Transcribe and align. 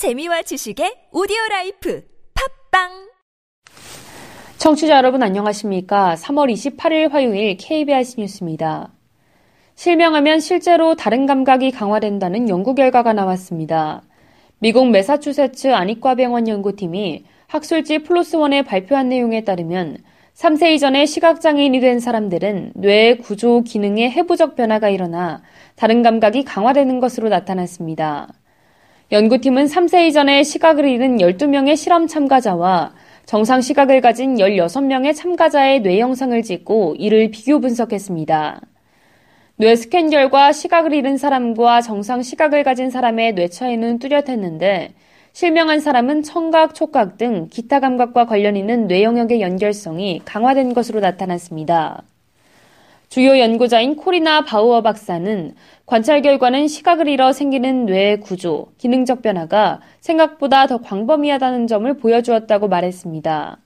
재미와 0.00 0.40
지식의 0.40 1.12
오디오 1.12 1.36
라이프 1.50 2.02
팟빵 2.70 3.10
청취자 4.56 4.96
여러분 4.96 5.22
안녕하십니까? 5.22 6.14
3월 6.14 6.50
28일 6.50 7.10
화요일 7.10 7.58
KBS 7.58 8.18
뉴스입니다. 8.18 8.94
실명하면 9.74 10.40
실제로 10.40 10.94
다른 10.94 11.26
감각이 11.26 11.70
강화된다는 11.72 12.48
연구 12.48 12.74
결과가 12.74 13.12
나왔습니다. 13.12 14.00
미국 14.58 14.88
메사추세츠 14.88 15.74
안이과병원 15.74 16.48
연구팀이 16.48 17.26
학술지 17.48 17.98
플로스원에 17.98 18.62
발표한 18.62 19.10
내용에 19.10 19.44
따르면 19.44 19.98
3세 20.32 20.76
이전에 20.76 21.04
시각장애인이 21.04 21.78
된 21.80 22.00
사람들은 22.00 22.72
뇌의 22.74 23.18
구조 23.18 23.60
기능에 23.60 24.08
해부적 24.08 24.56
변화가 24.56 24.88
일어나 24.88 25.42
다른 25.76 26.02
감각이 26.02 26.44
강화되는 26.44 27.00
것으로 27.00 27.28
나타났습니다. 27.28 28.28
연구팀은 29.12 29.64
3세 29.64 30.06
이전에 30.06 30.44
시각을 30.44 30.84
잃은 30.84 31.16
12명의 31.16 31.76
실험 31.76 32.06
참가자와 32.06 32.94
정상 33.26 33.60
시각을 33.60 34.00
가진 34.00 34.36
16명의 34.36 35.16
참가자의 35.16 35.80
뇌 35.80 35.98
영상을 35.98 36.40
찍고 36.42 36.94
이를 36.96 37.32
비교 37.32 37.58
분석했습니다. 37.58 38.60
뇌 39.56 39.74
스캔 39.74 40.10
결과 40.10 40.52
시각을 40.52 40.94
잃은 40.94 41.16
사람과 41.16 41.80
정상 41.80 42.22
시각을 42.22 42.62
가진 42.62 42.88
사람의 42.90 43.34
뇌 43.34 43.48
차이는 43.48 43.98
뚜렷했는데 43.98 44.94
실명한 45.32 45.80
사람은 45.80 46.22
청각, 46.22 46.76
촉각 46.76 47.18
등 47.18 47.48
기타 47.50 47.80
감각과 47.80 48.26
관련 48.26 48.54
있는 48.54 48.86
뇌 48.86 49.02
영역의 49.02 49.40
연결성이 49.40 50.22
강화된 50.24 50.72
것으로 50.72 51.00
나타났습니다. 51.00 52.04
주요 53.10 53.40
연구자인 53.40 53.96
코리나 53.96 54.44
바우어 54.44 54.82
박사는 54.82 55.56
관찰 55.84 56.22
결과는 56.22 56.68
시각을 56.68 57.08
잃어 57.08 57.32
생기는 57.32 57.86
뇌의 57.86 58.20
구조, 58.20 58.68
기능적 58.78 59.20
변화가 59.20 59.80
생각보다 59.98 60.68
더 60.68 60.78
광범위하다는 60.78 61.66
점을 61.66 61.92
보여주었다고 61.92 62.68
말했습니다. 62.68 63.58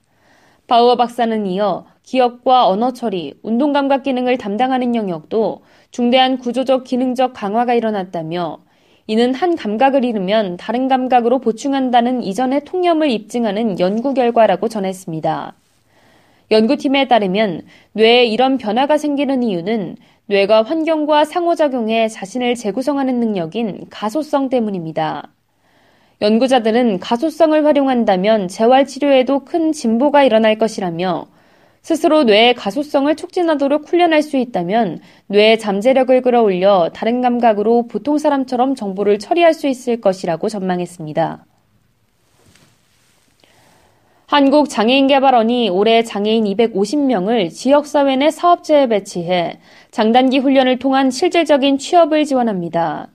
바우어 0.66 0.96
박사는 0.96 1.46
이어 1.46 1.84
기억과 2.04 2.66
언어 2.68 2.94
처리, 2.94 3.34
운동 3.42 3.74
감각 3.74 4.04
기능을 4.04 4.38
담당하는 4.38 4.94
영역도 4.94 5.60
중대한 5.90 6.38
구조적 6.38 6.84
기능적 6.84 7.34
강화가 7.34 7.74
일어났다며 7.74 8.60
이는 9.06 9.34
한 9.34 9.56
감각을 9.56 10.06
잃으면 10.06 10.56
다른 10.56 10.88
감각으로 10.88 11.40
보충한다는 11.40 12.22
이전의 12.22 12.64
통념을 12.64 13.10
입증하는 13.10 13.78
연구 13.78 14.14
결과라고 14.14 14.68
전했습니다. 14.68 15.54
연구팀에 16.54 17.08
따르면 17.08 17.62
뇌에 17.94 18.26
이런 18.26 18.58
변화가 18.58 18.96
생기는 18.96 19.42
이유는 19.42 19.96
뇌가 20.26 20.62
환경과 20.62 21.24
상호작용해 21.24 22.06
자신을 22.06 22.54
재구성하는 22.54 23.18
능력인 23.18 23.86
가소성 23.90 24.50
때문입니다. 24.50 25.32
연구자들은 26.22 27.00
가소성을 27.00 27.66
활용한다면 27.66 28.46
재활치료에도 28.46 29.40
큰 29.40 29.72
진보가 29.72 30.22
일어날 30.22 30.56
것이라며 30.56 31.26
스스로 31.82 32.22
뇌의 32.22 32.54
가소성을 32.54 33.14
촉진하도록 33.16 33.88
훈련할 33.88 34.22
수 34.22 34.36
있다면 34.36 35.00
뇌의 35.26 35.58
잠재력을 35.58 36.22
끌어올려 36.22 36.90
다른 36.94 37.20
감각으로 37.20 37.88
보통 37.88 38.16
사람처럼 38.16 38.76
정보를 38.76 39.18
처리할 39.18 39.54
수 39.54 39.66
있을 39.66 40.00
것이라고 40.00 40.48
전망했습니다. 40.48 41.46
한국장애인개발원이 44.26 45.68
올해 45.68 46.02
장애인 46.02 46.44
250명을 46.44 47.50
지역사회 47.50 48.16
내 48.16 48.30
사업체에 48.30 48.86
배치해 48.86 49.58
장단기 49.90 50.38
훈련을 50.38 50.78
통한 50.78 51.10
실질적인 51.10 51.76
취업을 51.78 52.24
지원합니다. 52.24 53.08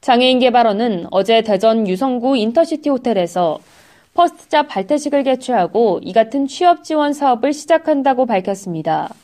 장애인개발원은 0.00 1.06
어제 1.12 1.42
대전 1.42 1.86
유성구 1.86 2.36
인터시티 2.36 2.88
호텔에서 2.88 3.60
퍼스트잡 4.14 4.66
발대식을 4.68 5.22
개최하고 5.22 6.00
이 6.02 6.12
같은 6.12 6.48
취업 6.48 6.82
지원 6.82 7.12
사업을 7.12 7.52
시작한다고 7.52 8.26
밝혔습니다. 8.26 9.14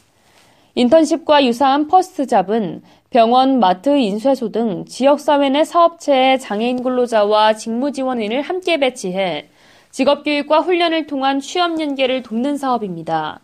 인턴십과 0.77 1.45
유사한 1.45 1.89
퍼스트잡은 1.89 2.83
병원, 3.11 3.59
마트, 3.59 3.97
인쇄소 3.97 4.53
등 4.53 4.85
지역사회 4.85 5.49
내 5.49 5.65
사업체의 5.65 6.39
장애인 6.39 6.83
근로자와 6.83 7.55
직무 7.55 7.91
지원인을 7.91 8.43
함께 8.43 8.79
배치해 8.79 9.49
직업교육과 9.97 10.59
훈련을 10.61 11.07
통한 11.07 11.41
취업 11.41 11.81
연계를 11.81 12.23
돕는 12.23 12.59
사업입니다. 12.59 13.41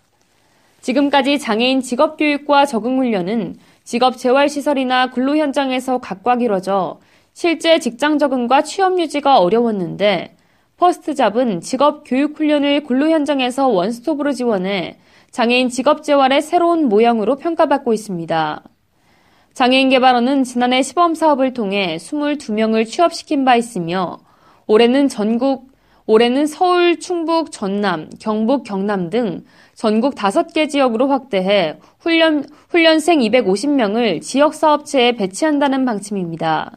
지금까지 0.83 1.39
장애인 1.39 1.81
직업교육과 1.81 2.67
적응훈련은 2.67 3.57
직업재활시설이나 3.85 5.09
근로 5.13 5.39
현장에서 5.39 5.97
각각 5.97 6.43
이뤄져 6.43 7.01
실제 7.33 7.79
직장 7.79 8.19
적응과 8.19 8.65
취업 8.65 9.01
유지가 9.01 9.39
어려웠는데 9.39 10.37
퍼스트잡은 10.77 11.63
직업교육훈련을 11.63 12.83
근로 12.83 13.09
현장에서 13.09 13.69
원스톱으로 13.69 14.33
지원해 14.33 14.99
장애인 15.31 15.71
직업재활의 15.71 16.43
새로운 16.43 16.91
모형으로 16.91 17.37
평가받고 17.37 17.95
있습니다. 17.95 18.63
장애인개발원은 19.55 20.45
지난해 20.45 20.83
시범 20.83 21.15
사업을 21.15 21.55
통해 21.55 21.97
22명을 21.97 22.87
취업시킨 22.87 23.47
바 23.47 23.57
있으며 23.57 24.19
올해는 24.67 25.09
전국 25.09 25.72
올해는 26.07 26.47
서울, 26.47 26.99
충북, 26.99 27.53
전남, 27.53 28.11
경북, 28.19 28.65
경남 28.65 29.11
등 29.11 29.45
전국 29.75 30.15
5개 30.15 30.69
지역으로 30.69 31.09
확대해 31.09 31.79
훈련, 32.01 32.45
훈련생 32.71 33.21
250명을 33.21 34.21
지역 34.21 34.55
사업체에 34.55 35.13
배치한다는 35.13 35.85
방침입니다. 35.85 36.73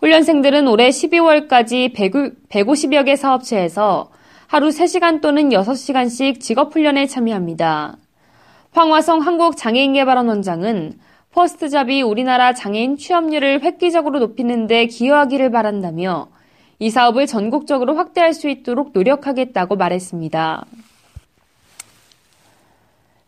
훈련생들은 0.00 0.68
올해 0.68 0.90
12월까지 0.90 1.94
150여 1.94 3.06
개 3.06 3.16
사업체에서 3.16 4.10
하루 4.46 4.68
3시간 4.68 5.20
또는 5.20 5.48
6시간씩 5.48 6.40
직업훈련에 6.40 7.06
참여합니다. 7.06 7.96
황화성 8.72 9.20
한국장애인개발원 9.20 10.28
원장은 10.28 10.98
퍼스트잡이 11.32 12.02
우리나라 12.02 12.52
장애인 12.52 12.96
취업률을 12.96 13.62
획기적으로 13.62 14.18
높이는 14.18 14.66
데 14.66 14.86
기여하기를 14.86 15.50
바란다며 15.50 16.28
이 16.78 16.90
사업을 16.90 17.26
전국적으로 17.26 17.94
확대할 17.94 18.34
수 18.34 18.48
있도록 18.48 18.90
노력하겠다고 18.92 19.76
말했습니다. 19.76 20.66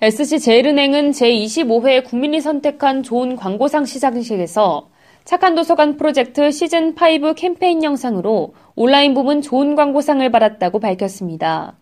SC제일은행은 0.00 1.10
제25회 1.10 2.04
국민이 2.04 2.41
선택한 2.41 3.03
좋은 3.03 3.34
광고상 3.36 3.84
시상식에서 3.84 4.88
착한 5.25 5.54
도서관 5.54 5.97
프로젝트 5.97 6.41
시즌5 6.48 7.34
캠페인 7.36 7.82
영상으로 7.82 8.54
온라인 8.76 9.12
부문 9.14 9.42
좋은 9.42 9.75
광고상을 9.75 10.30
받았다고 10.30 10.78
밝혔습니다. 10.78 11.75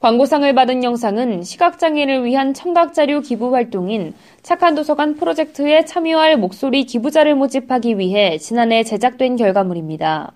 광고상을 0.00 0.54
받은 0.54 0.84
영상은 0.84 1.42
시각장애인을 1.42 2.24
위한 2.24 2.52
청각자료 2.52 3.20
기부 3.20 3.54
활동인 3.54 4.12
착한 4.42 4.74
도서관 4.74 5.14
프로젝트에 5.14 5.84
참여할 5.84 6.36
목소리 6.36 6.84
기부자를 6.84 7.34
모집하기 7.34 7.98
위해 7.98 8.38
지난해 8.38 8.82
제작된 8.82 9.36
결과물입니다. 9.36 10.32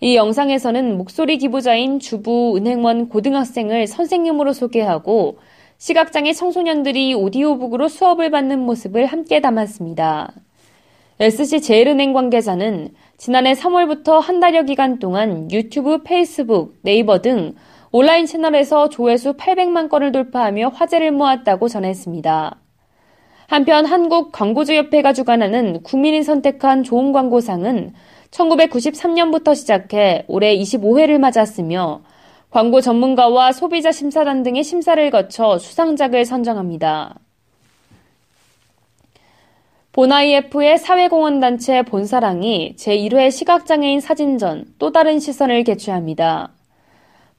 이 0.00 0.14
영상에서는 0.14 0.96
목소리 0.96 1.38
기부자인 1.38 1.98
주부 1.98 2.56
은행원 2.56 3.08
고등학생을 3.08 3.88
선생님으로 3.88 4.52
소개하고 4.52 5.38
시각장애 5.78 6.32
청소년들이 6.32 7.14
오디오북으로 7.14 7.88
수업을 7.88 8.30
받는 8.30 8.60
모습을 8.60 9.06
함께 9.06 9.40
담았습니다. 9.40 10.32
SC제일은행 11.18 12.12
관계자는 12.12 12.90
지난해 13.16 13.54
3월부터 13.54 14.20
한 14.20 14.38
달여 14.38 14.62
기간 14.62 15.00
동안 15.00 15.50
유튜브, 15.50 16.04
페이스북, 16.04 16.76
네이버 16.82 17.20
등 17.20 17.56
온라인 17.90 18.24
채널에서 18.24 18.88
조회수 18.90 19.32
800만 19.32 19.88
건을 19.88 20.12
돌파하며 20.12 20.68
화제를 20.68 21.10
모았다고 21.10 21.66
전했습니다. 21.66 22.56
한편 23.48 23.86
한국광고주협회가 23.86 25.12
주관하는 25.12 25.82
국민이 25.82 26.22
선택한 26.22 26.84
좋은 26.84 27.12
광고상은 27.12 27.94
1993년부터 28.30 29.54
시작해 29.54 30.24
올해 30.28 30.56
25회를 30.56 31.18
맞았으며 31.18 32.02
광고 32.50 32.80
전문가와 32.80 33.52
소비자 33.52 33.92
심사단 33.92 34.42
등의 34.42 34.64
심사를 34.64 35.10
거쳐 35.10 35.58
수상작을 35.58 36.24
선정합니다. 36.24 37.18
보나이에프의 39.92 40.78
사회공헌단체 40.78 41.82
본사랑이 41.82 42.76
제1회 42.76 43.30
시각장애인 43.30 44.00
사진전 44.00 44.74
또 44.78 44.92
다른 44.92 45.18
시선을 45.18 45.64
개최합니다. 45.64 46.52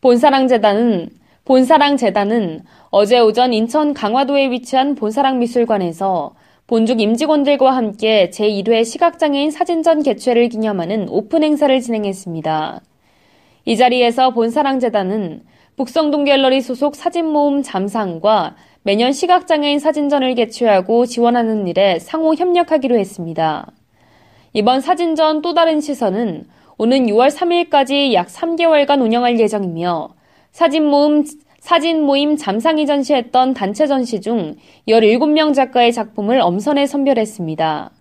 본사랑재단은 0.02 1.10
본사랑재단은 1.46 2.64
어제 2.90 3.20
오전 3.20 3.54
인천 3.54 3.94
강화도에 3.94 4.52
위치한 4.52 4.96
본사랑미술관에서 4.96 6.36
본죽 6.70 7.02
임직원들과 7.02 7.76
함께 7.76 8.30
제1회 8.30 8.86
시각장애인 8.86 9.50
사진전 9.50 10.04
개최를 10.04 10.50
기념하는 10.50 11.10
오픈 11.10 11.42
행사를 11.42 11.82
진행했습니다. 11.82 12.82
이 13.66 13.76
자리에서 13.76 14.30
본사랑재단은 14.36 15.42
북성동 15.78 16.26
갤러리 16.26 16.62
소속 16.62 16.96
사진모음 16.96 17.64
잠상과 17.64 18.56
매년 18.84 19.14
시각장애인 19.14 19.80
사진전을 19.80 20.36
개최하고 20.36 21.08
지원하는 21.08 21.68
일에 21.68 21.98
상호 21.98 22.36
협력하기로 22.36 23.00
했습니다. 23.00 23.72
이번 24.54 24.80
사진전 24.82 25.42
또 25.42 25.56
다른 25.56 25.82
시선은 25.82 26.46
오는 26.78 27.08
6월 27.08 27.32
3일까지 27.32 28.14
약 28.14 28.28
3개월간 28.28 29.02
운영할 29.02 29.40
예정이며 29.40 30.10
사진 30.52 30.86
모임 30.86 31.26
사진 31.60 32.04
모임 32.04 32.38
잠상이 32.38 32.86
전시했던 32.86 33.54
단체 33.54 33.86
전시 33.86 34.22
중 34.22 34.56
17명 34.88 35.54
작가의 35.54 35.94
작품을 35.94 36.40
엄선해 36.42 36.88
선별했습니다. 36.88 37.92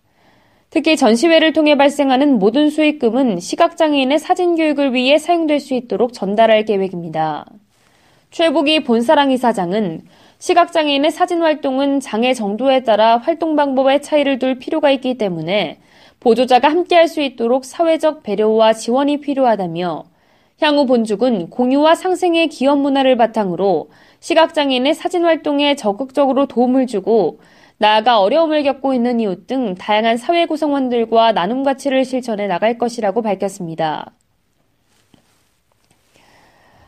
특히 0.71 0.97
전시회를 0.97 1.53
통해 1.53 1.77
발생하는 1.77 2.39
모든 2.39 2.69
수익금은 2.69 3.41
시각장애인의 3.41 4.19
사진 4.19 4.55
교육을 4.55 4.93
위해 4.93 5.19
사용될 5.19 5.61
수 5.61 5.75
있도록 5.75 6.13
전달할 6.13 6.65
계획입니다. 6.65 7.47
최복이 8.31 8.85
본사랑 8.85 9.31
이 9.31 9.39
사장은 9.39 10.03
시각장애인의 10.39 11.11
사진 11.11 11.41
활동은 11.41 12.01
장애 12.01 12.35
정도에 12.35 12.85
따라 12.85 13.17
활동 13.17 13.57
방법에 13.57 14.01
차이를 14.01 14.39
둘 14.39 14.59
필요가 14.59 14.91
있기 14.91 15.17
때문에 15.17 15.79
보조자가 16.21 16.69
함께할 16.69 17.09
수 17.09 17.23
있도록 17.23 17.65
사회적 17.65 18.23
배려와 18.23 18.75
지원이 18.75 19.21
필요하다며 19.21 20.05
향후 20.61 20.87
본죽은 20.87 21.51
공유와 21.51 21.95
상생의 21.95 22.49
기업 22.49 22.79
문화를 22.79 23.17
바탕으로 23.17 23.91
시각장애인의 24.21 24.95
사진 24.95 25.25
활동에 25.25 25.77
적극적으로 25.77 26.47
도움을 26.47 26.87
주고 26.87 27.41
나아가 27.79 28.21
어려움을 28.21 28.65
겪고 28.65 28.93
있는 28.93 29.21
이웃 29.21 29.47
등 29.47 29.77
다양한 29.77 30.17
사회 30.17 30.47
구성원들과 30.47 31.33
나눔 31.33 31.63
가치를 31.63 32.05
실천해 32.05 32.49
나갈 32.49 32.77
것이라고 32.77 33.23
밝혔습니다. 33.23 34.11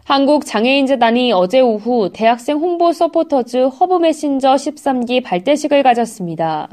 한국장애인재단이 0.05 1.31
어제 1.31 1.61
오후 1.61 2.11
대학생 2.13 2.57
홍보 2.57 2.93
서포터즈 2.93 3.69
허브 3.69 3.99
메신저 3.99 4.55
13기 4.55 5.23
발대식을 5.23 5.85
가졌습니다. 5.85 6.69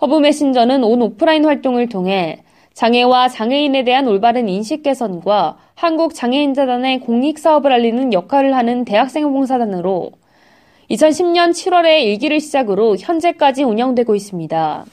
허브 0.00 0.16
메신저는 0.16 0.82
온 0.82 1.00
오프라인 1.00 1.44
활동을 1.44 1.88
통해 1.88 2.42
장애와 2.78 3.28
장애인에 3.28 3.82
대한 3.82 4.06
올바른 4.06 4.48
인식 4.48 4.84
개선과 4.84 5.58
한국 5.74 6.14
장애인재단의 6.14 7.00
공익 7.00 7.40
사업을 7.40 7.72
알리는 7.72 8.12
역할을 8.12 8.54
하는 8.54 8.84
대학생 8.84 9.24
봉사단으로 9.24 10.12
2010년 10.88 11.50
7월에 11.50 12.04
일기를 12.04 12.38
시작으로 12.38 12.96
현재까지 12.96 13.64
운영되고 13.64 14.14
있습니다. 14.14 14.84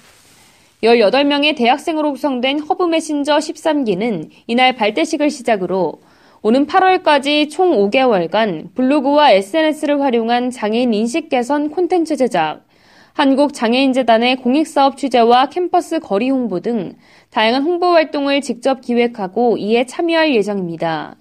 18명의 0.81 1.55
대학생으로 1.55 2.13
구성된 2.13 2.61
허브 2.61 2.85
메신저 2.85 3.37
13기는 3.37 4.29
이날 4.47 4.73
발대식을 4.73 5.29
시작으로 5.29 5.99
오는 6.41 6.65
8월까지 6.65 7.51
총 7.51 7.69
5개월간 7.69 8.73
블로그와 8.73 9.29
SNS를 9.29 10.01
활용한 10.01 10.49
장애인 10.49 10.91
인식 10.91 11.29
개선 11.29 11.69
콘텐츠 11.69 12.15
제작, 12.15 12.65
한국장애인재단의 13.15 14.35
공익사업 14.35 14.97
취재와 14.97 15.47
캠퍼스 15.47 15.99
거리 15.99 16.29
홍보 16.29 16.59
등 16.59 16.95
다양한 17.29 17.63
홍보 17.63 17.87
활동을 17.93 18.41
직접 18.41 18.81
기획하고 18.81 19.55
이에 19.55 19.85
참여할 19.85 20.35
예정입니다. 20.35 21.15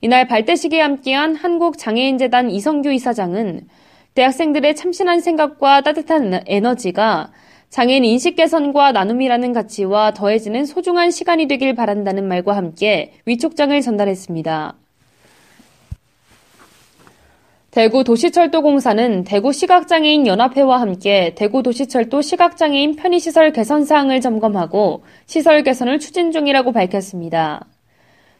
이날 0.00 0.26
발대식에 0.26 0.80
함께한 0.80 1.36
한국장애인재단 1.36 2.50
이성규 2.50 2.90
이사장은 2.90 3.68
대학생들의 4.14 4.74
참신한 4.74 5.20
생각과 5.20 5.82
따뜻한 5.82 6.42
에너지가 6.44 7.30
장애인 7.70 8.04
인식 8.04 8.34
개선과 8.34 8.90
나눔이라는 8.90 9.52
가치와 9.52 10.14
더해지는 10.14 10.64
소중한 10.64 11.12
시간이 11.12 11.46
되길 11.46 11.76
바란다는 11.76 12.26
말과 12.26 12.56
함께 12.56 13.12
위촉장을 13.26 13.80
전달했습니다. 13.80 14.81
대구 17.72 18.04
도시철도공사는 18.04 19.24
대구 19.24 19.50
시각장애인 19.50 20.26
연합회와 20.26 20.78
함께 20.78 21.32
대구 21.34 21.62
도시철도 21.62 22.20
시각장애인 22.20 22.96
편의시설 22.96 23.50
개선 23.54 23.86
사항을 23.86 24.20
점검하고 24.20 25.04
시설 25.24 25.62
개선을 25.62 25.98
추진 25.98 26.32
중이라고 26.32 26.72
밝혔습니다. 26.72 27.66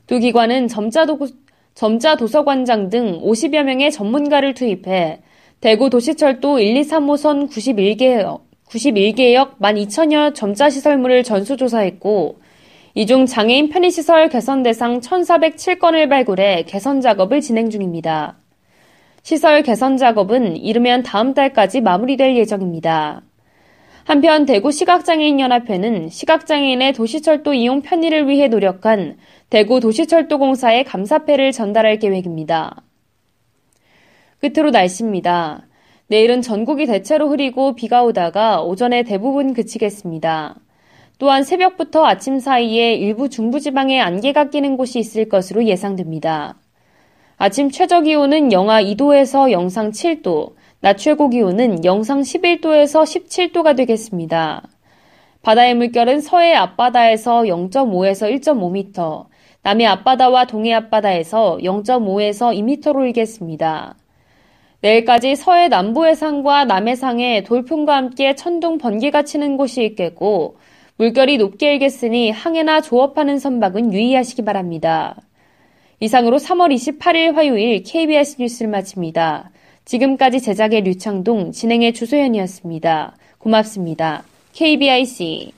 두 0.06 0.18
기관은 0.18 0.68
점자, 0.68 1.06
도, 1.06 1.18
점자 1.74 2.16
도서관장 2.16 2.90
등 2.90 3.22
50여 3.22 3.62
명의 3.62 3.90
전문가를 3.90 4.52
투입해 4.52 5.22
대구 5.62 5.88
도시철도 5.88 6.58
1, 6.58 6.76
2, 6.76 6.82
3호선 6.82 7.48
91개 7.48 8.38
91개역 8.68 9.56
12,000여 9.60 10.34
점자시설물을 10.34 11.22
전수조사했고 11.22 12.38
이 12.94 13.06
중 13.06 13.24
장애인 13.24 13.70
편의시설 13.70 14.28
개선 14.28 14.62
대상 14.62 15.00
1,407건을 15.00 16.10
발굴해 16.10 16.64
개선 16.66 17.00
작업을 17.00 17.40
진행 17.40 17.70
중입니다. 17.70 18.41
시설 19.22 19.62
개선 19.62 19.96
작업은 19.96 20.56
이르면 20.56 21.04
다음 21.04 21.32
달까지 21.32 21.80
마무리될 21.80 22.36
예정입니다. 22.36 23.22
한편 24.04 24.46
대구 24.46 24.72
시각장애인연합회는 24.72 26.08
시각장애인의 26.08 26.92
도시철도 26.92 27.54
이용 27.54 27.82
편의를 27.82 28.28
위해 28.28 28.48
노력한 28.48 29.16
대구 29.48 29.78
도시철도공사의 29.78 30.82
감사패를 30.84 31.52
전달할 31.52 32.00
계획입니다. 32.00 32.82
끝으로 34.40 34.70
날씨입니다. 34.70 35.68
내일은 36.08 36.42
전국이 36.42 36.86
대체로 36.86 37.28
흐리고 37.28 37.76
비가 37.76 38.02
오다가 38.02 38.60
오전에 38.60 39.04
대부분 39.04 39.54
그치겠습니다. 39.54 40.56
또한 41.18 41.44
새벽부터 41.44 42.04
아침 42.04 42.40
사이에 42.40 42.94
일부 42.94 43.28
중부지방에 43.28 44.00
안개가 44.00 44.50
끼는 44.50 44.76
곳이 44.76 44.98
있을 44.98 45.28
것으로 45.28 45.64
예상됩니다. 45.64 46.56
아침 47.44 47.72
최저 47.72 48.02
기온은 48.02 48.52
영하 48.52 48.80
2도에서 48.80 49.50
영상 49.50 49.90
7도, 49.90 50.52
낮 50.78 50.96
최고 50.96 51.28
기온은 51.28 51.84
영상 51.84 52.20
11도에서 52.20 53.02
17도가 53.02 53.76
되겠습니다. 53.76 54.62
바다의 55.42 55.74
물결은 55.74 56.20
서해 56.20 56.54
앞바다에서 56.54 57.40
0.5에서 57.40 58.30
1.5m, 58.32 59.26
남해 59.64 59.86
앞바다와 59.86 60.46
동해 60.46 60.72
앞바다에서 60.72 61.58
0.5에서 61.62 62.56
2m로 62.56 63.06
일겠습니다. 63.06 63.96
내일까지 64.80 65.34
서해 65.34 65.66
남부 65.66 66.06
해상과 66.06 66.66
남해상에 66.66 67.42
돌풍과 67.42 67.96
함께 67.96 68.36
천둥 68.36 68.78
번개가 68.78 69.24
치는 69.24 69.56
곳이 69.56 69.82
있겠고 69.82 70.58
물결이 70.96 71.38
높게 71.38 71.72
일겠으니 71.72 72.30
항해나 72.30 72.82
조업하는 72.82 73.40
선박은 73.40 73.92
유의하시기 73.92 74.44
바랍니다. 74.44 75.16
이상으로 76.02 76.38
3월 76.38 76.74
28일 76.74 77.34
화요일 77.34 77.84
KBS 77.84 78.38
뉴스를 78.40 78.68
마칩니다. 78.72 79.52
지금까지 79.84 80.40
제작의 80.40 80.80
류창동, 80.82 81.52
진행의 81.52 81.92
주소연이었습니다. 81.94 83.16
고맙습니다. 83.38 84.24
KBIC 84.52 85.52